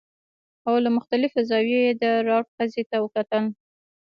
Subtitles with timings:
[0.67, 3.43] او له مختلفو زاویو یې د روات ښځې ته وکتل